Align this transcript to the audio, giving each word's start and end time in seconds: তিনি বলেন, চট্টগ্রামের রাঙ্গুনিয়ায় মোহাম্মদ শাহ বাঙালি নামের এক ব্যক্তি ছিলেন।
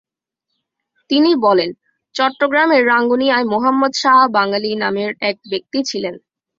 তিনি 1.09 1.31
বলেন, 1.41 1.69
চট্টগ্রামের 2.15 2.83
রাঙ্গুনিয়ায় 2.85 3.45
মোহাম্মদ 3.45 3.93
শাহ 3.93 4.17
বাঙালি 4.33 4.71
নামের 4.75 5.11
এক 5.21 5.37
ব্যক্তি 5.51 5.79
ছিলেন। 5.83 6.15